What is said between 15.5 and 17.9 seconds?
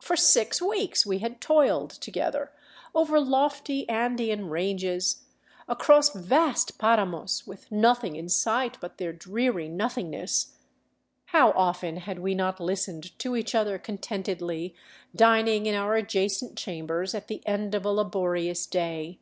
in our adjacent chambers at the end of a